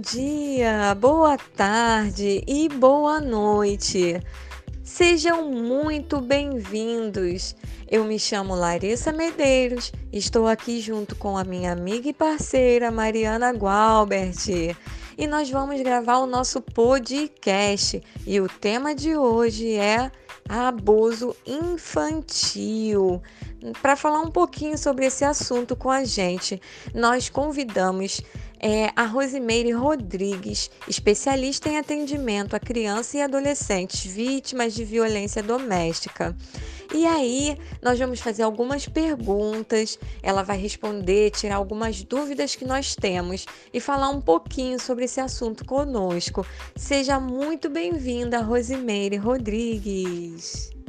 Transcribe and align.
Bom 0.00 0.16
dia, 0.16 0.94
boa 0.94 1.36
tarde 1.36 2.42
e 2.46 2.70
boa 2.70 3.20
noite. 3.20 4.18
Sejam 4.82 5.50
muito 5.50 6.22
bem-vindos. 6.22 7.54
Eu 7.86 8.04
me 8.04 8.18
chamo 8.18 8.54
Larissa 8.54 9.12
Medeiros, 9.12 9.92
estou 10.10 10.46
aqui 10.46 10.80
junto 10.80 11.14
com 11.14 11.36
a 11.36 11.44
minha 11.44 11.72
amiga 11.72 12.08
e 12.08 12.14
parceira 12.14 12.90
Mariana 12.90 13.50
Gualbert 13.50 14.74
e 15.18 15.26
nós 15.26 15.50
vamos 15.50 15.82
gravar 15.82 16.16
o 16.20 16.26
nosso 16.26 16.62
podcast. 16.62 18.02
E 18.26 18.40
o 18.40 18.48
tema 18.48 18.94
de 18.94 19.14
hoje 19.14 19.74
é 19.74 20.10
abuso 20.48 21.36
infantil. 21.46 23.22
Para 23.82 23.96
falar 23.96 24.22
um 24.22 24.30
pouquinho 24.30 24.78
sobre 24.78 25.04
esse 25.04 25.26
assunto 25.26 25.76
com 25.76 25.90
a 25.90 26.04
gente, 26.04 26.58
nós 26.94 27.28
convidamos 27.28 28.22
é 28.60 28.92
a 28.94 29.06
Rosimeire 29.06 29.72
Rodrigues, 29.72 30.70
especialista 30.86 31.68
em 31.68 31.78
atendimento 31.78 32.54
a 32.54 32.60
crianças 32.60 33.14
e 33.14 33.22
adolescentes 33.22 34.04
vítimas 34.04 34.74
de 34.74 34.84
violência 34.84 35.42
doméstica. 35.42 36.36
E 36.92 37.06
aí, 37.06 37.56
nós 37.80 37.98
vamos 37.98 38.20
fazer 38.20 38.42
algumas 38.42 38.86
perguntas, 38.86 39.98
ela 40.22 40.42
vai 40.42 40.58
responder, 40.58 41.30
tirar 41.30 41.56
algumas 41.56 42.02
dúvidas 42.02 42.56
que 42.56 42.64
nós 42.64 42.94
temos 42.96 43.46
e 43.72 43.80
falar 43.80 44.10
um 44.10 44.20
pouquinho 44.20 44.78
sobre 44.78 45.04
esse 45.04 45.20
assunto 45.20 45.64
conosco. 45.64 46.44
Seja 46.76 47.18
muito 47.20 47.70
bem-vinda, 47.70 48.40
Rosimeire 48.40 49.16
Rodrigues. 49.16 50.79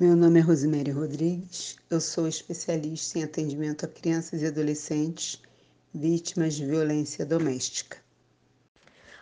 Meu 0.00 0.16
nome 0.16 0.40
é 0.40 0.42
Rosemary 0.42 0.92
Rodrigues, 0.92 1.76
eu 1.90 2.00
sou 2.00 2.26
especialista 2.26 3.18
em 3.18 3.22
atendimento 3.22 3.84
a 3.84 3.88
crianças 3.88 4.40
e 4.40 4.46
adolescentes 4.46 5.38
vítimas 5.92 6.54
de 6.54 6.64
violência 6.64 7.26
doméstica. 7.26 7.98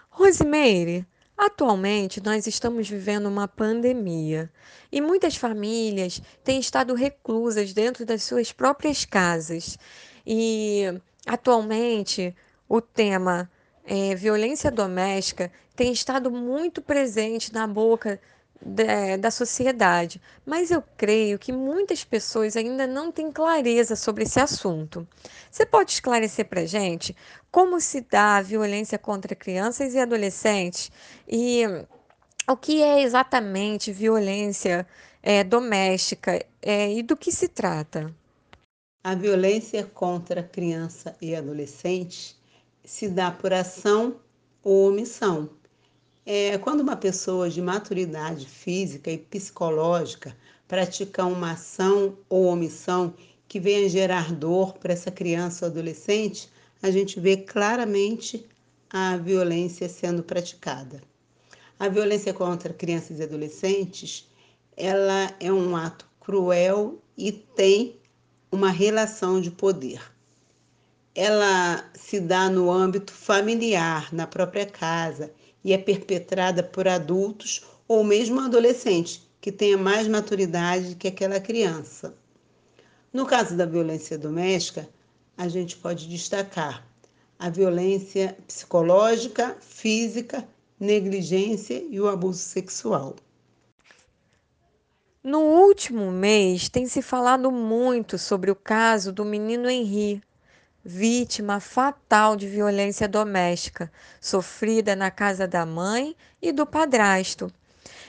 Rosemary, 0.09 1.05
atualmente 1.37 2.23
nós 2.23 2.47
estamos 2.47 2.89
vivendo 2.89 3.27
uma 3.27 3.49
pandemia 3.49 4.49
e 4.93 5.01
muitas 5.01 5.35
famílias 5.35 6.23
têm 6.45 6.61
estado 6.61 6.95
reclusas 6.95 7.73
dentro 7.73 8.07
das 8.07 8.23
suas 8.23 8.53
próprias 8.53 9.05
casas. 9.05 9.77
E 10.25 10.85
atualmente 11.27 12.33
o 12.69 12.81
tema 12.81 13.51
é, 13.85 14.15
violência 14.15 14.71
doméstica 14.71 15.51
tem 15.75 15.91
estado 15.91 16.31
muito 16.31 16.81
presente 16.81 17.53
na 17.53 17.67
boca 17.67 18.21
da, 18.61 19.17
da 19.17 19.31
sociedade, 19.31 20.21
mas 20.45 20.71
eu 20.71 20.83
creio 20.97 21.39
que 21.39 21.53
muitas 21.53 22.05
pessoas 22.05 22.57
ainda 22.57 22.87
não 22.87 23.11
têm 23.13 23.31
clareza 23.31 23.95
sobre 23.95 24.25
esse 24.25 24.41
assunto. 24.41 25.07
Você 25.51 25.65
pode 25.65 25.93
esclarecer 25.93 26.47
para 26.47 26.67
gente 26.67 27.17
como 27.51 27.81
se 27.81 28.01
dá 28.01 28.37
a 28.37 28.43
violência 28.43 28.99
contra 28.99 29.35
crianças 29.35 29.95
e 29.95 29.99
adolescentes 29.99 30.91
e 31.27 31.63
o 32.49 32.57
que 32.57 32.83
é 32.83 33.03
exatamente 33.03 33.93
violência 33.93 34.87
é, 35.23 35.45
doméstica 35.45 36.45
é, 36.61 36.93
e 36.93 37.03
do 37.03 37.17
que 37.17 37.31
se 37.31 37.49
trata? 37.49 38.15
A 39.05 39.15
violência 39.15 39.85
contra 39.85 40.43
criança 40.43 41.17
e 41.21 41.35
adolescente 41.35 42.37
se 42.85 43.09
dá 43.09 43.31
por 43.31 43.53
ação 43.53 44.17
ou 44.63 44.89
omissão 44.89 45.58
é, 46.31 46.59
quando 46.59 46.83
uma 46.83 46.95
pessoa 46.95 47.49
de 47.49 47.63
maturidade 47.63 48.45
física 48.45 49.11
e 49.11 49.17
psicológica 49.17 50.37
pratica 50.69 51.25
uma 51.25 51.53
ação 51.53 52.19
ou 52.29 52.45
omissão 52.45 53.15
que 53.49 53.59
venha 53.59 53.89
gerar 53.89 54.31
dor 54.35 54.75
para 54.75 54.93
essa 54.93 55.11
criança 55.11 55.65
ou 55.65 55.71
adolescente, 55.71 56.51
a 56.83 56.91
gente 56.91 57.19
vê 57.19 57.39
claramente 57.39 58.47
a 58.91 59.17
violência 59.17 59.89
sendo 59.89 60.23
praticada. 60.23 61.01
A 61.81 61.89
violência 61.89 62.35
contra 62.35 62.75
crianças 62.75 63.21
e 63.21 63.23
adolescentes, 63.23 64.29
ela 64.77 65.35
é 65.41 65.51
um 65.51 65.75
ato 65.75 66.07
cruel 66.21 67.01
e 67.17 67.33
tem 67.33 67.97
uma 68.53 68.69
relação 68.69 69.41
de 69.41 69.51
poder. 69.51 70.03
Ela 71.21 71.85
se 71.95 72.21
dá 72.21 72.49
no 72.49 72.71
âmbito 72.71 73.13
familiar, 73.13 74.15
na 74.15 74.25
própria 74.25 74.65
casa, 74.65 75.33
e 75.65 75.73
é 75.73 75.77
perpetrada 75.77 76.63
por 76.63 76.87
adultos 76.87 77.67
ou 77.89 78.05
mesmo 78.05 78.39
adolescentes 78.39 79.29
que 79.41 79.51
tenha 79.51 79.77
mais 79.77 80.07
maturidade 80.07 80.95
que 80.95 81.09
aquela 81.09 81.41
criança. 81.41 82.15
No 83.13 83.27
caso 83.27 83.57
da 83.57 83.67
violência 83.67 84.17
doméstica, 84.17 84.89
a 85.37 85.49
gente 85.49 85.77
pode 85.79 86.09
destacar 86.09 86.87
a 87.37 87.51
violência 87.51 88.39
psicológica, 88.47 89.57
física, 89.61 90.47
negligência 90.79 91.85
e 91.91 92.01
o 92.01 92.07
abuso 92.07 92.39
sexual. 92.39 93.17
No 95.21 95.41
último 95.41 96.13
mês, 96.13 96.69
tem 96.69 96.87
se 96.87 97.03
falado 97.03 97.51
muito 97.51 98.17
sobre 98.17 98.53
o 98.53 98.55
caso 98.55 99.13
do 99.13 99.25
menino 99.25 99.69
Henri, 99.69 100.23
vítima 100.89 101.61
fatal 101.61 102.35
de 102.35 102.49
violência 102.49 103.07
doméstica, 103.07 103.93
sofrida 104.19 104.97
na 104.97 105.11
casa 105.11 105.47
da 105.47 105.67
mãe 105.67 106.17
e 106.41 106.51
do 106.51 106.65
padrasto. 106.65 107.53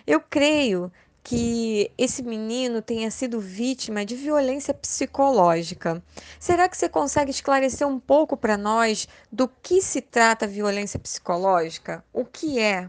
Eu 0.08 0.22
creio 0.22 0.90
que 1.22 1.92
esse 1.98 2.24
menino 2.24 2.82
tenha 2.82 3.12
sido 3.12 3.38
vítima 3.38 4.06
de 4.06 4.16
violência 4.16 4.74
psicológica. 4.74 6.02
Será 6.40 6.70
que 6.70 6.78
você 6.78 6.88
consegue 6.88 7.32
esclarecer 7.32 7.86
um 7.86 8.00
pouco 8.00 8.38
para 8.38 8.56
nós 8.56 9.10
do 9.30 9.50
que 9.62 9.82
se 9.82 10.00
trata 10.00 10.48
violência 10.48 10.98
psicológica? 10.98 12.02
O 12.14 12.24
que 12.24 12.60
é? 12.60 12.86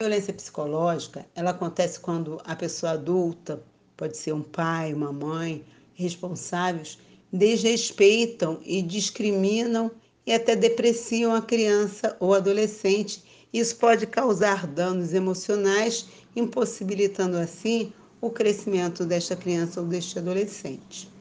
A 0.00 0.04
violência 0.04 0.32
psicológica, 0.32 1.26
ela 1.34 1.50
acontece 1.50 1.98
quando 1.98 2.40
a 2.44 2.54
pessoa 2.54 2.92
adulta, 2.92 3.60
pode 3.96 4.16
ser 4.16 4.32
um 4.32 4.42
pai, 4.42 4.94
uma 4.94 5.12
mãe, 5.12 5.64
responsáveis, 5.94 6.98
desrespeitam 7.34 8.60
e 8.64 8.80
discriminam 8.80 9.90
e 10.24 10.32
até 10.32 10.54
depreciam 10.54 11.34
a 11.34 11.42
criança 11.42 12.16
ou 12.20 12.32
adolescente. 12.32 13.24
Isso 13.52 13.74
pode 13.76 14.06
causar 14.06 14.68
danos 14.68 15.12
emocionais, 15.12 16.06
impossibilitando 16.36 17.36
assim 17.36 17.92
o 18.20 18.30
crescimento 18.30 19.04
desta 19.04 19.34
criança 19.34 19.80
ou 19.80 19.86
deste 19.86 20.16
adolescente. 20.16 21.12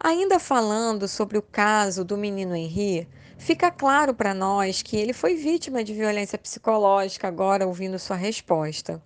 Ainda 0.00 0.38
falando 0.38 1.06
sobre 1.06 1.36
o 1.36 1.42
caso 1.42 2.04
do 2.04 2.16
menino 2.16 2.56
Henri, 2.56 3.06
fica 3.36 3.70
claro 3.70 4.14
para 4.14 4.32
nós 4.32 4.82
que 4.82 4.96
ele 4.96 5.12
foi 5.12 5.34
vítima 5.34 5.84
de 5.84 5.92
violência 5.92 6.38
psicológica, 6.38 7.28
agora 7.28 7.66
ouvindo 7.66 7.98
sua 7.98 8.16
resposta. 8.16 9.00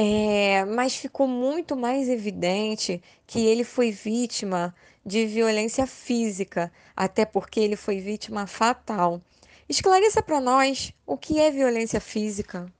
É, 0.00 0.64
mas 0.64 0.94
ficou 0.94 1.26
muito 1.26 1.76
mais 1.76 2.08
evidente 2.08 3.02
que 3.26 3.44
ele 3.44 3.64
foi 3.64 3.90
vítima 3.90 4.72
de 5.04 5.26
violência 5.26 5.88
física, 5.88 6.70
até 6.94 7.24
porque 7.24 7.58
ele 7.58 7.74
foi 7.74 7.98
vítima 7.98 8.46
fatal. 8.46 9.20
Esclareça 9.68 10.22
para 10.22 10.40
nós 10.40 10.92
o 11.04 11.16
que 11.16 11.40
é 11.40 11.50
violência 11.50 12.00
física. 12.00 12.72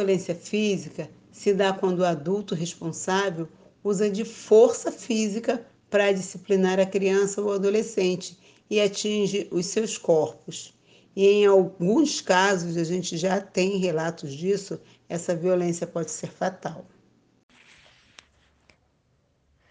Violência 0.00 0.32
física 0.32 1.10
se 1.32 1.52
dá 1.52 1.72
quando 1.72 1.98
o 1.98 2.04
adulto 2.04 2.54
responsável 2.54 3.48
usa 3.82 4.08
de 4.08 4.24
força 4.24 4.92
física 4.92 5.66
para 5.90 6.12
disciplinar 6.12 6.78
a 6.78 6.86
criança 6.86 7.42
ou 7.42 7.52
adolescente 7.52 8.38
e 8.70 8.80
atinge 8.80 9.48
os 9.50 9.66
seus 9.66 9.98
corpos. 9.98 10.72
E 11.16 11.26
em 11.26 11.46
alguns 11.46 12.20
casos, 12.20 12.76
a 12.76 12.84
gente 12.84 13.16
já 13.16 13.40
tem 13.40 13.78
relatos 13.78 14.34
disso, 14.34 14.80
essa 15.08 15.34
violência 15.34 15.86
pode 15.86 16.10
ser 16.10 16.28
fatal. 16.28 16.84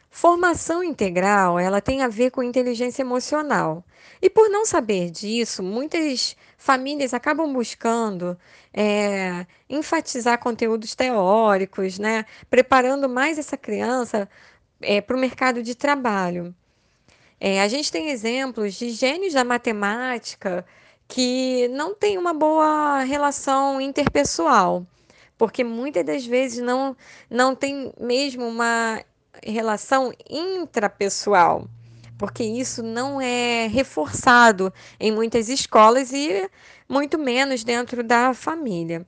Formação 0.09 0.83
integral, 0.83 1.57
ela 1.57 1.81
tem 1.81 2.03
a 2.03 2.07
ver 2.07 2.29
com 2.29 2.43
inteligência 2.43 3.01
emocional. 3.01 3.83
E 4.21 4.29
por 4.29 4.47
não 4.47 4.63
saber 4.63 5.09
disso, 5.09 5.63
muitas 5.63 6.37
famílias 6.55 7.15
acabam 7.15 7.51
buscando 7.51 8.37
é, 8.71 9.45
enfatizar 9.67 10.39
conteúdos 10.39 10.93
teóricos, 10.93 11.97
né? 11.97 12.25
Preparando 12.49 13.09
mais 13.09 13.39
essa 13.39 13.57
criança 13.57 14.29
é, 14.81 15.01
para 15.01 15.17
o 15.17 15.19
mercado 15.19 15.63
de 15.63 15.73
trabalho. 15.73 16.53
É, 17.39 17.61
a 17.61 17.67
gente 17.67 17.91
tem 17.91 18.11
exemplos 18.11 18.75
de 18.75 18.91
gênios 18.91 19.33
da 19.33 19.43
matemática 19.43 20.63
que 21.07 21.67
não 21.69 21.93
têm 21.95 22.17
uma 22.19 22.33
boa 22.33 22.99
relação 22.99 23.81
interpessoal 23.81 24.85
porque 25.37 25.63
muitas 25.63 26.05
das 26.05 26.25
vezes 26.25 26.59
não, 26.59 26.95
não 27.29 27.55
tem 27.55 27.91
mesmo 27.99 28.45
uma 28.47 29.03
relação 29.43 30.11
intrapessoal, 30.29 31.67
porque 32.17 32.43
isso 32.43 32.83
não 32.83 33.19
é 33.19 33.67
reforçado 33.67 34.73
em 34.99 35.11
muitas 35.11 35.49
escolas 35.49 36.11
e 36.13 36.49
muito 36.87 37.17
menos 37.17 37.63
dentro 37.63 38.03
da 38.03 38.33
família. 38.33 39.05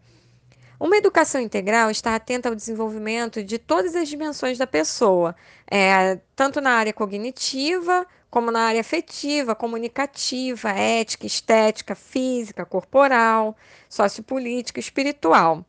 Uma 0.77 0.97
educação 0.97 1.39
integral 1.39 1.89
está 1.89 2.15
atenta 2.15 2.49
ao 2.49 2.55
desenvolvimento 2.55 3.41
de 3.41 3.57
todas 3.57 3.95
as 3.95 4.09
dimensões 4.09 4.57
da 4.57 4.67
pessoa, 4.67 5.33
é, 5.71 6.19
tanto 6.35 6.59
na 6.59 6.71
área 6.71 6.91
cognitiva, 6.91 8.05
como 8.29 8.51
na 8.51 8.59
área 8.59 8.81
afetiva, 8.81 9.55
comunicativa, 9.55 10.69
ética, 10.71 11.25
estética, 11.25 11.95
física, 11.95 12.65
corporal, 12.65 13.55
sociopolítica, 13.87 14.77
espiritual. 14.77 15.65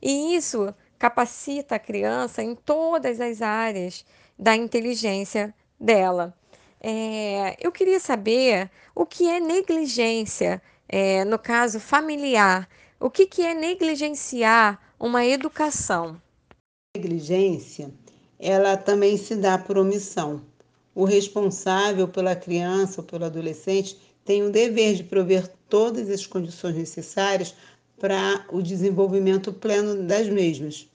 E 0.00 0.34
isso 0.34 0.74
capacita 0.98 1.76
a 1.76 1.78
criança 1.78 2.42
em 2.42 2.54
todas 2.54 3.20
as 3.20 3.42
áreas 3.42 4.04
da 4.38 4.54
inteligência 4.54 5.54
dela. 5.78 6.34
É, 6.80 7.56
eu 7.60 7.72
queria 7.72 7.98
saber 7.98 8.70
o 8.94 9.04
que 9.04 9.28
é 9.28 9.40
negligência, 9.40 10.62
é, 10.88 11.24
no 11.24 11.38
caso 11.38 11.80
familiar. 11.80 12.68
O 13.00 13.10
que, 13.10 13.26
que 13.26 13.42
é 13.42 13.54
negligenciar 13.54 14.80
uma 14.98 15.24
educação? 15.24 16.20
Negligência, 16.96 17.90
ela 18.38 18.76
também 18.76 19.16
se 19.16 19.36
dá 19.36 19.58
por 19.58 19.76
omissão. 19.76 20.42
O 20.94 21.04
responsável 21.04 22.08
pela 22.08 22.34
criança 22.34 23.00
ou 23.00 23.06
pelo 23.06 23.26
adolescente 23.26 23.98
tem 24.24 24.42
o 24.42 24.50
dever 24.50 24.94
de 24.94 25.04
prover 25.04 25.46
todas 25.68 26.08
as 26.08 26.26
condições 26.26 26.74
necessárias 26.74 27.54
para 27.98 28.44
o 28.50 28.62
desenvolvimento 28.62 29.52
pleno 29.52 30.02
das 30.02 30.28
mesmas. 30.28 30.88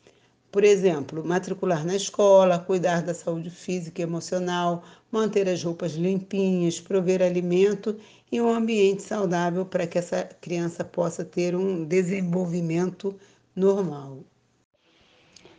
Por 0.52 0.64
exemplo, 0.64 1.24
matricular 1.26 1.86
na 1.86 1.96
escola, 1.96 2.60
cuidar 2.60 3.02
da 3.02 3.14
saúde 3.14 3.50
física 3.50 4.02
e 4.02 4.04
emocional, 4.04 4.84
manter 5.10 5.48
as 5.48 5.64
roupas 5.64 5.94
limpinhas, 5.94 6.80
prover 6.80 7.22
alimento 7.22 7.98
e 8.32 8.42
um 8.42 8.54
ambiente 8.54 9.02
saudável 9.02 9.66
para 9.66 9.88
que 9.88 9.98
essa 9.98 10.24
criança 10.42 10.84
possa 10.84 11.24
ter 11.24 11.56
um 11.56 11.86
desenvolvimento 11.86 13.18
normal. 13.56 14.20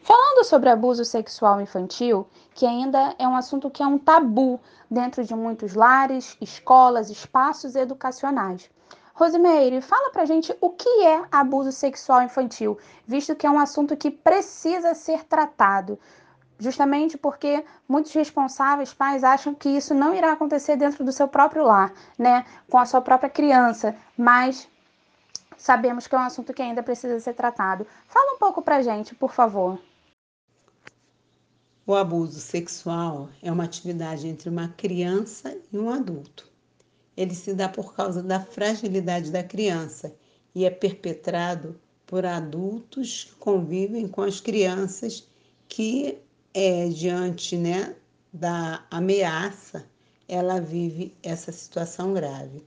Falando 0.02 0.44
sobre 0.44 0.68
abuso 0.68 1.04
sexual 1.04 1.60
infantil, 1.60 2.26
que 2.54 2.66
ainda 2.66 3.14
é 3.18 3.26
um 3.26 3.36
assunto 3.36 3.70
que 3.70 3.82
é 3.82 3.86
um 3.86 3.98
tabu 3.98 4.60
dentro 4.90 5.24
de 5.24 5.34
muitos 5.34 5.74
lares, 5.74 6.36
escolas, 6.40 7.08
espaços 7.08 7.74
educacionais. 7.76 8.68
Rosimeire, 9.14 9.82
fala 9.82 10.10
pra 10.10 10.24
gente 10.24 10.56
o 10.60 10.70
que 10.70 11.04
é 11.04 11.22
abuso 11.30 11.70
sexual 11.70 12.22
infantil, 12.22 12.78
visto 13.06 13.36
que 13.36 13.46
é 13.46 13.50
um 13.50 13.58
assunto 13.58 13.96
que 13.96 14.10
precisa 14.10 14.94
ser 14.94 15.24
tratado. 15.24 15.98
Justamente 16.58 17.18
porque 17.18 17.64
muitos 17.86 18.12
responsáveis, 18.12 18.94
pais, 18.94 19.24
acham 19.24 19.54
que 19.54 19.68
isso 19.68 19.94
não 19.94 20.14
irá 20.14 20.32
acontecer 20.32 20.76
dentro 20.76 21.04
do 21.04 21.12
seu 21.12 21.28
próprio 21.28 21.64
lar, 21.64 21.92
né? 22.16 22.46
Com 22.70 22.78
a 22.78 22.86
sua 22.86 23.00
própria 23.00 23.28
criança. 23.28 23.96
Mas 24.16 24.68
sabemos 25.56 26.06
que 26.06 26.14
é 26.14 26.18
um 26.18 26.22
assunto 26.22 26.54
que 26.54 26.62
ainda 26.62 26.82
precisa 26.82 27.18
ser 27.20 27.34
tratado. 27.34 27.86
Fala 28.06 28.34
um 28.34 28.38
pouco 28.38 28.62
pra 28.62 28.80
gente, 28.80 29.14
por 29.14 29.32
favor. 29.32 29.78
O 31.84 31.94
abuso 31.94 32.38
sexual 32.38 33.28
é 33.42 33.50
uma 33.50 33.64
atividade 33.64 34.28
entre 34.28 34.48
uma 34.48 34.68
criança 34.68 35.58
e 35.72 35.76
um 35.76 35.90
adulto 35.90 36.51
ele 37.16 37.34
se 37.34 37.52
dá 37.54 37.68
por 37.68 37.94
causa 37.94 38.22
da 38.22 38.40
fragilidade 38.40 39.30
da 39.30 39.42
criança 39.42 40.14
e 40.54 40.64
é 40.64 40.70
perpetrado 40.70 41.80
por 42.06 42.26
adultos 42.26 43.24
que 43.24 43.34
convivem 43.36 44.06
com 44.06 44.22
as 44.22 44.40
crianças 44.40 45.26
que, 45.68 46.18
é, 46.52 46.88
diante 46.88 47.56
né, 47.56 47.94
da 48.32 48.84
ameaça, 48.90 49.86
ela 50.28 50.60
vive 50.60 51.14
essa 51.22 51.52
situação 51.52 52.12
grave. 52.12 52.62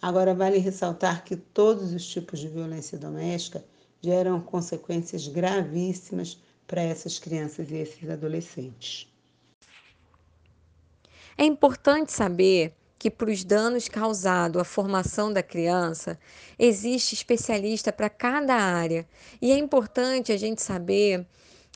Agora, 0.00 0.34
vale 0.34 0.58
ressaltar 0.58 1.24
que 1.24 1.36
todos 1.36 1.92
os 1.92 2.06
tipos 2.06 2.40
de 2.40 2.48
violência 2.48 2.98
doméstica 2.98 3.64
geram 4.00 4.40
consequências 4.40 5.28
gravíssimas 5.28 6.42
para 6.66 6.82
essas 6.82 7.18
crianças 7.18 7.70
e 7.70 7.76
esses 7.76 8.10
adolescentes. 8.10 9.06
É 11.38 11.44
importante 11.44 12.12
saber 12.12 12.74
que 13.02 13.10
para 13.10 13.32
os 13.32 13.42
danos 13.42 13.88
causados 13.88 14.62
à 14.62 14.64
formação 14.64 15.32
da 15.32 15.42
criança, 15.42 16.16
existe 16.56 17.16
especialista 17.16 17.92
para 17.92 18.08
cada 18.08 18.54
área. 18.54 19.04
E 19.40 19.50
é 19.50 19.58
importante 19.58 20.30
a 20.30 20.36
gente 20.36 20.62
saber 20.62 21.26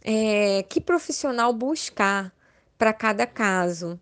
é, 0.04 0.62
que 0.62 0.80
profissional 0.80 1.52
buscar 1.52 2.32
para 2.78 2.92
cada 2.92 3.26
caso. 3.26 3.98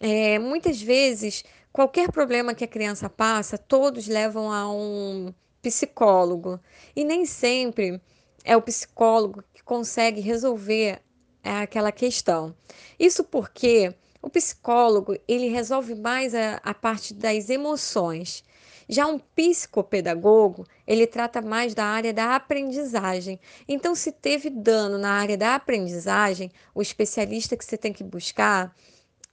É, 0.00 0.38
muitas 0.38 0.80
vezes, 0.80 1.44
qualquer 1.70 2.10
problema 2.10 2.54
que 2.54 2.64
a 2.64 2.68
criança 2.68 3.06
passa, 3.06 3.58
todos 3.58 4.08
levam 4.08 4.50
a 4.50 4.66
um 4.72 5.30
psicólogo. 5.60 6.58
E 6.96 7.04
nem 7.04 7.26
sempre 7.26 8.00
é 8.42 8.56
o 8.56 8.62
psicólogo 8.62 9.44
que 9.52 9.62
consegue 9.62 10.22
resolver 10.22 11.02
aquela 11.44 11.92
questão. 11.92 12.56
Isso 12.98 13.22
porque 13.22 13.94
o 14.22 14.30
psicólogo, 14.30 15.18
ele 15.26 15.48
resolve 15.48 15.94
mais 15.96 16.34
a, 16.34 16.60
a 16.62 16.72
parte 16.72 17.12
das 17.12 17.50
emoções. 17.50 18.44
Já 18.88 19.06
um 19.06 19.18
psicopedagogo, 19.18 20.66
ele 20.86 21.06
trata 21.06 21.42
mais 21.42 21.74
da 21.74 21.84
área 21.84 22.12
da 22.12 22.36
aprendizagem. 22.36 23.40
Então, 23.66 23.94
se 23.94 24.12
teve 24.12 24.48
dano 24.48 24.96
na 24.96 25.12
área 25.12 25.36
da 25.36 25.54
aprendizagem, 25.56 26.52
o 26.74 26.80
especialista 26.80 27.56
que 27.56 27.64
você 27.64 27.76
tem 27.76 27.92
que 27.92 28.04
buscar 28.04 28.74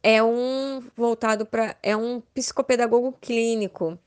é 0.01 0.23
um 0.23 0.81
voltado 0.95 1.45
para 1.45 1.75
é 1.83 1.95
um 1.95 2.21
psicopedagogo 2.33 3.11
clínico. 3.21 3.97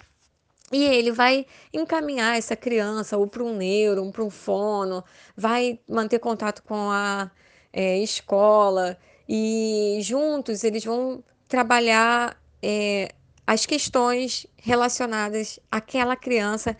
E 0.73 0.85
ele 0.85 1.13
vai 1.13 1.45
encaminhar 1.73 2.39
essa 2.39 2.57
criança 2.57 3.19
ou 3.19 3.27
para 3.27 3.43
um 3.43 3.55
neuro, 3.55 4.11
para 4.11 4.25
um 4.25 4.31
fono, 4.31 5.05
vai 5.37 5.79
manter 5.87 6.19
contato 6.19 6.63
com 6.63 6.91
a 6.91 7.31
é, 7.73 7.99
escola 7.99 8.97
e 9.29 9.99
juntos 10.03 10.65
eles 10.65 10.85
vão 10.85 11.23
trabalhar 11.49 12.41
é, 12.63 13.15
as 13.47 13.67
questões 13.67 14.47
relacionadas 14.57 15.59
àquela 15.71 16.17
criança 16.17 16.77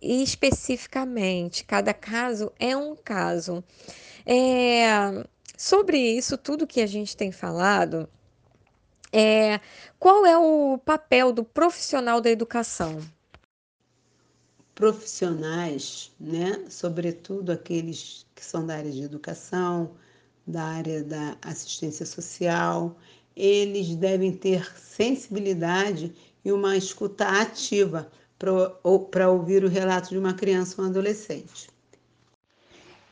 especificamente. 0.00 1.64
Cada 1.64 1.94
caso 1.94 2.52
é 2.58 2.76
um 2.76 2.96
caso. 2.96 3.62
É, 4.26 5.26
sobre 5.56 5.98
isso 5.98 6.36
tudo 6.36 6.66
que 6.66 6.80
a 6.80 6.86
gente 6.86 7.16
tem 7.16 7.30
falado, 7.32 8.08
é, 9.12 9.60
qual 9.98 10.24
é 10.26 10.36
o 10.36 10.78
papel 10.78 11.32
do 11.32 11.44
profissional 11.44 12.20
da 12.20 12.30
educação? 12.30 13.00
Profissionais, 14.74 16.10
né, 16.18 16.64
sobretudo 16.68 17.52
aqueles 17.52 18.26
que 18.34 18.44
são 18.44 18.66
da 18.66 18.76
área 18.76 18.90
de 18.90 19.02
educação, 19.02 19.94
da 20.46 20.62
área 20.64 21.02
da 21.02 21.36
assistência 21.42 22.04
social, 22.04 22.96
eles 23.36 23.94
devem 23.96 24.32
ter 24.32 24.64
sensibilidade 24.76 26.14
e 26.44 26.52
uma 26.52 26.76
escuta 26.76 27.26
ativa 27.26 28.10
para 28.38 29.30
ouvir 29.30 29.64
o 29.64 29.68
relato 29.68 30.10
de 30.10 30.18
uma 30.18 30.34
criança 30.34 30.80
ou 30.80 30.86
um 30.86 30.90
adolescente. 30.90 31.70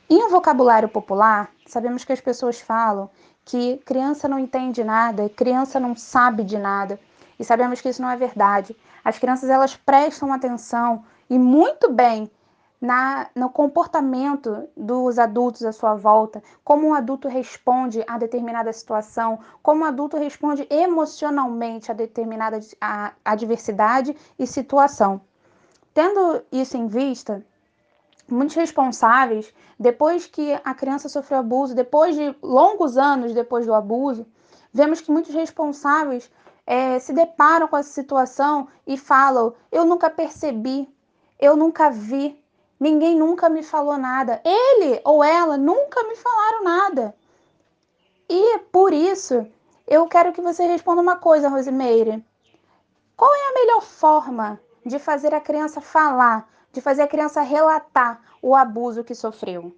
Em 0.08 0.24
um 0.24 0.28
vocabulário 0.28 0.88
popular, 0.88 1.52
sabemos 1.66 2.04
que 2.04 2.12
as 2.12 2.20
pessoas 2.20 2.60
falam 2.60 3.08
que 3.44 3.78
criança 3.84 4.28
não 4.28 4.38
entende 4.38 4.82
nada, 4.82 5.28
criança 5.28 5.78
não 5.78 5.96
sabe 5.96 6.42
de 6.42 6.58
nada, 6.58 6.98
e 7.38 7.44
sabemos 7.44 7.80
que 7.80 7.88
isso 7.88 8.02
não 8.02 8.10
é 8.10 8.16
verdade. 8.16 8.76
As 9.04 9.18
crianças 9.18 9.48
elas 9.48 9.76
prestam 9.76 10.32
atenção 10.32 11.04
e 11.28 11.38
muito 11.38 11.90
bem 11.92 12.30
na, 12.80 13.28
no 13.34 13.50
comportamento 13.50 14.68
dos 14.76 15.18
adultos 15.18 15.64
à 15.64 15.72
sua 15.72 15.94
volta, 15.94 16.42
como 16.64 16.88
um 16.88 16.94
adulto 16.94 17.28
responde 17.28 18.02
a 18.06 18.16
determinada 18.16 18.72
situação, 18.72 19.38
como 19.62 19.82
um 19.82 19.84
adulto 19.84 20.16
responde 20.16 20.66
emocionalmente 20.70 21.90
a 21.90 21.94
determinada 21.94 22.58
adversidade 23.24 24.16
e 24.38 24.46
situação. 24.46 25.20
Tendo 25.92 26.42
isso 26.50 26.76
em 26.76 26.86
vista, 26.86 27.44
muitos 28.26 28.56
responsáveis, 28.56 29.52
depois 29.78 30.26
que 30.26 30.58
a 30.64 30.72
criança 30.72 31.08
sofreu 31.08 31.40
abuso, 31.40 31.74
depois 31.74 32.16
de 32.16 32.34
longos 32.42 32.96
anos 32.96 33.34
depois 33.34 33.66
do 33.66 33.74
abuso, 33.74 34.26
vemos 34.72 35.00
que 35.00 35.10
muitos 35.10 35.34
responsáveis 35.34 36.30
é, 36.66 36.98
se 36.98 37.12
deparam 37.12 37.66
com 37.68 37.76
essa 37.76 37.90
situação 37.90 38.68
e 38.86 38.96
falam: 38.96 39.54
Eu 39.72 39.84
nunca 39.84 40.08
percebi, 40.08 40.88
eu 41.38 41.56
nunca 41.56 41.90
vi, 41.90 42.40
Ninguém 42.80 43.14
nunca 43.14 43.50
me 43.50 43.62
falou 43.62 43.98
nada. 43.98 44.40
Ele 44.42 45.02
ou 45.04 45.22
ela 45.22 45.58
nunca 45.58 46.02
me 46.04 46.16
falaram 46.16 46.64
nada. 46.64 47.14
E 48.26 48.58
por 48.72 48.94
isso, 48.94 49.46
eu 49.86 50.06
quero 50.06 50.32
que 50.32 50.40
você 50.40 50.64
responda 50.64 51.02
uma 51.02 51.16
coisa, 51.16 51.50
Rosimeire. 51.50 52.24
Qual 53.14 53.30
é 53.34 53.50
a 53.50 53.54
melhor 53.54 53.82
forma 53.82 54.58
de 54.86 54.98
fazer 54.98 55.34
a 55.34 55.40
criança 55.40 55.80
falar, 55.82 56.48
de 56.72 56.80
fazer 56.80 57.02
a 57.02 57.08
criança 57.08 57.42
relatar 57.42 58.22
o 58.40 58.56
abuso 58.56 59.04
que 59.04 59.14
sofreu? 59.14 59.76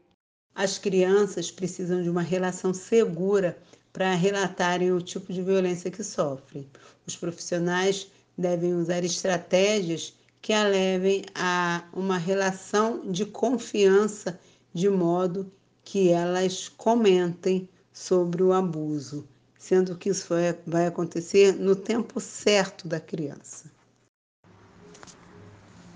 As 0.55 0.79
crianças 0.79 1.51
precisam 1.51 2.03
de 2.03 2.09
uma 2.09 2.23
relação 2.23 2.73
segura 2.73 3.59
para 3.93 4.15
relatarem 4.15 4.93
o 4.93 5.03
tipo 5.03 5.33
de 5.33 5.43
violência 5.43 5.91
que 5.91 6.05
sofrem. 6.05 6.71
Os 7.05 7.17
profissionais 7.17 8.13
devem 8.39 8.75
usar 8.75 9.03
estratégias 9.03 10.15
que 10.43 10.53
a 10.53 10.65
levem 10.65 11.25
a 11.37 11.85
uma 11.93 12.19
relação 12.19 13.09
de 13.09 13.25
confiança, 13.25 14.41
de 14.75 14.91
modo 14.91 15.51
que 15.85 16.11
elas 16.11 16.69
comentem 16.69 17.69
sobre 17.93 18.43
o 18.43 18.53
abuso, 18.53 19.27
sendo 19.57 19.97
que 19.97 20.09
isso 20.09 20.35
vai 20.67 20.87
acontecer 20.87 21.53
no 21.53 21.77
tempo 21.77 22.19
certo 22.21 22.89
da 22.89 22.99
criança. 22.99 23.71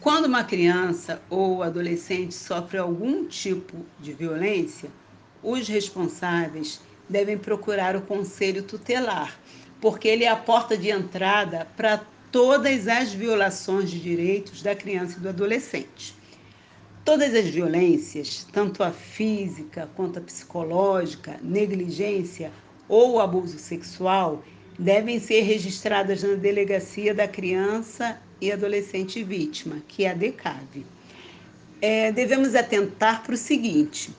Quando 0.01 0.27
uma 0.27 0.45
criança 0.45 1.21
ou 1.29 1.65
adolescente 1.65 2.33
sofre 2.33 2.79
algum 2.79 3.27
tipo 3.27 3.85
de 3.99 4.13
violência, 4.13 4.89
os 5.43 5.67
responsáveis 5.67 6.81
devem 7.09 7.37
procurar 7.37 7.97
o 7.97 8.03
conselho 8.03 8.63
tutelar, 8.63 9.37
porque 9.81 10.07
ele 10.07 10.23
é 10.23 10.29
a 10.29 10.37
porta 10.37 10.79
de 10.79 10.91
entrada 10.91 11.67
para 11.77 12.07
todas 12.31 12.89
as 12.89 13.13
violações 13.13 13.91
de 13.91 14.01
direitos 14.01 14.63
da 14.63 14.75
criança 14.75 15.19
e 15.19 15.21
do 15.21 15.29
adolescente. 15.29 16.15
Todas 17.05 17.35
as 17.35 17.47
violências, 17.47 18.47
tanto 18.53 18.83
a 18.83 18.91
física 18.91 19.89
quanto 19.95 20.19
a 20.19 20.23
psicológica, 20.23 21.39
negligência 21.43 22.51
ou 22.89 23.21
abuso 23.21 23.59
sexual, 23.59 24.43
devem 24.79 25.19
ser 25.21 25.43
registradas 25.43 26.23
na 26.23 26.35
delegacia 26.35 27.15
da 27.15 27.29
criança 27.29 28.21
e 28.41 28.53
adolescente 28.53 29.23
vítima, 29.23 29.77
que 29.89 30.05
é 30.05 30.11
a 30.11 30.15
DECAV. 30.15 30.85
É, 31.81 32.11
devemos 32.11 32.55
atentar 32.55 33.23
para 33.23 33.35
o 33.35 33.39
seguinte: 33.39 34.11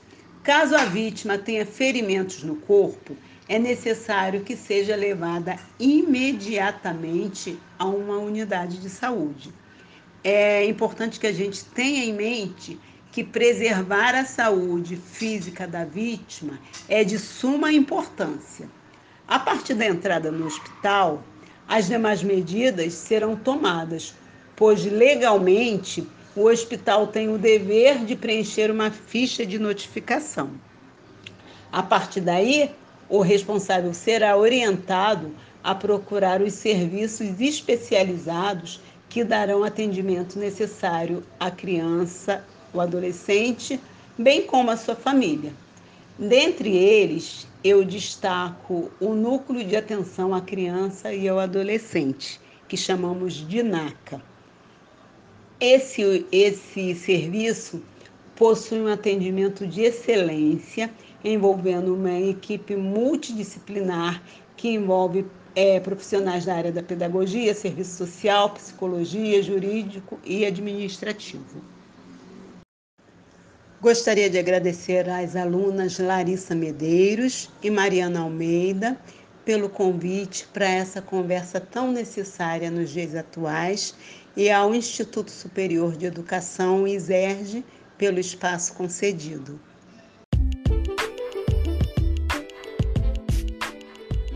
caso 0.43 0.75
a 0.75 0.85
vítima 0.85 1.37
tenha 1.37 1.65
ferimentos 1.65 2.43
no 2.43 2.55
corpo, 2.55 3.15
é 3.49 3.57
necessário 3.57 4.41
que 4.41 4.55
seja 4.55 4.95
levada 4.95 5.57
imediatamente 5.79 7.57
a 7.79 7.85
uma 7.85 8.17
unidade 8.17 8.77
de 8.77 8.89
saúde. 8.89 9.53
É 10.23 10.65
importante 10.65 11.19
que 11.19 11.27
a 11.27 11.33
gente 11.33 11.63
tenha 11.65 12.03
em 12.03 12.13
mente 12.13 12.79
que 13.11 13.23
preservar 13.23 14.13
a 14.15 14.25
saúde 14.25 14.97
física 14.97 15.65
da 15.65 15.85
vítima 15.85 16.59
é 16.89 17.03
de 17.03 17.17
suma 17.17 17.71
importância. 17.71 18.69
A 19.27 19.39
partir 19.39 19.73
da 19.73 19.85
entrada 19.85 20.31
no 20.31 20.45
hospital, 20.45 21.23
as 21.67 21.87
demais 21.87 22.21
medidas 22.23 22.93
serão 22.93 23.35
tomadas, 23.35 24.13
pois 24.55 24.85
legalmente 24.85 26.07
o 26.35 26.43
hospital 26.43 27.07
tem 27.07 27.29
o 27.29 27.37
dever 27.37 28.05
de 28.05 28.15
preencher 28.15 28.69
uma 28.69 28.91
ficha 28.91 29.45
de 29.45 29.57
notificação. 29.57 30.51
A 31.71 31.81
partir 31.81 32.21
daí, 32.21 32.71
o 33.09 33.21
responsável 33.21 33.93
será 33.93 34.35
orientado 34.37 35.31
a 35.63 35.73
procurar 35.73 36.41
os 36.41 36.53
serviços 36.53 37.39
especializados 37.39 38.81
que 39.09 39.23
darão 39.23 39.63
atendimento 39.63 40.37
necessário 40.37 41.23
à 41.39 41.49
criança, 41.49 42.43
o 42.73 42.81
adolescente, 42.81 43.79
bem 44.17 44.43
como 44.45 44.71
à 44.71 44.77
sua 44.77 44.95
família. 44.95 45.53
Dentre 46.19 46.75
eles, 46.75 47.47
eu 47.63 47.85
destaco 47.85 48.91
o 48.99 49.13
Núcleo 49.13 49.63
de 49.63 49.75
Atenção 49.75 50.33
à 50.33 50.41
Criança 50.41 51.13
e 51.13 51.27
ao 51.27 51.39
Adolescente, 51.39 52.39
que 52.67 52.75
chamamos 52.75 53.33
de 53.47 53.63
NACA. 53.63 54.21
Esse, 55.59 56.25
esse 56.31 56.95
serviço 56.95 57.81
possui 58.37 58.79
um 58.79 58.87
atendimento 58.87 59.65
de 59.67 59.81
excelência 59.81 60.89
envolvendo 61.23 61.93
uma 61.93 62.13
equipe 62.19 62.75
multidisciplinar 62.75 64.21
que 64.55 64.69
envolve 64.69 65.25
é, 65.55 65.79
profissionais 65.79 66.45
da 66.45 66.55
área 66.55 66.71
da 66.71 66.83
pedagogia, 66.83 67.53
serviço 67.53 67.97
social, 67.97 68.51
psicologia, 68.51 69.41
jurídico 69.41 70.19
e 70.23 70.45
administrativo. 70.45 71.61
Gostaria 73.81 74.29
de 74.29 74.37
agradecer 74.37 75.09
às 75.09 75.35
alunas 75.35 75.99
Larissa 75.99 76.53
Medeiros 76.53 77.49
e 77.61 77.69
Mariana 77.69 78.21
Almeida 78.21 78.97
pelo 79.43 79.69
convite 79.69 80.47
para 80.53 80.67
essa 80.67 81.01
conversa 81.01 81.59
tão 81.59 81.91
necessária 81.91 82.69
nos 82.69 82.91
dias 82.91 83.15
atuais 83.15 83.95
e 84.35 84.51
ao 84.51 84.75
Instituto 84.75 85.31
Superior 85.31 85.95
de 85.95 86.05
Educação, 86.05 86.87
ISERG, 86.87 87.63
pelo 87.97 88.19
espaço 88.19 88.73
concedido. 88.75 89.59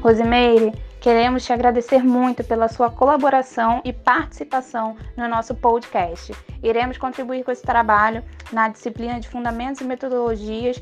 Rosimeire, 0.02 0.74
queremos 1.00 1.46
te 1.46 1.54
agradecer 1.54 2.04
muito 2.04 2.44
pela 2.44 2.68
sua 2.68 2.90
colaboração 2.90 3.82
e 3.86 3.94
participação 3.94 4.98
no 5.16 5.28
nosso 5.28 5.54
podcast. 5.54 6.34
Iremos 6.64 6.98
contribuir 6.98 7.44
com 7.44 7.52
esse 7.52 7.62
trabalho 7.62 8.24
na 8.52 8.68
disciplina 8.68 9.20
de 9.20 9.30
Fundamentos 9.30 9.80
e 9.80 9.84
Metodologias 9.84 10.82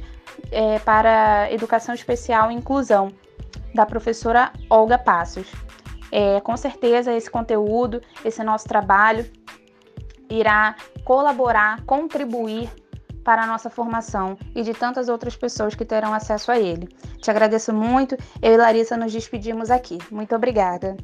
é, 0.52 0.80
para 0.80 1.52
Educação 1.52 1.94
Especial 1.94 2.50
e 2.50 2.56
Inclusão, 2.56 3.12
da 3.76 3.86
professora 3.86 4.54
Olga 4.70 4.98
Passos. 4.98 5.52
É, 6.12 6.40
com 6.42 6.58
certeza, 6.58 7.14
esse 7.14 7.30
conteúdo, 7.30 8.02
esse 8.26 8.44
nosso 8.44 8.68
trabalho, 8.68 9.26
irá 10.30 10.76
colaborar, 11.04 11.84
contribuir 11.86 12.70
para 13.24 13.44
a 13.44 13.48
nossa 13.48 13.70
formação 13.70 14.38
e 14.56 14.64
de 14.64 14.74
tantas 14.74 15.10
outras 15.10 15.36
pessoas 15.36 15.76
que 15.76 15.86
terão 15.86 16.14
acesso 16.14 16.52
a 16.52 16.60
ele. 16.60 16.88
Te 17.22 17.30
agradeço 17.30 17.74
muito. 17.74 18.16
Eu 18.42 18.54
e 18.54 18.58
Larissa 18.58 18.98
nos 18.98 19.12
despedimos 19.12 19.70
aqui. 19.70 19.98
Muito 20.12 20.36
obrigada. 20.36 20.96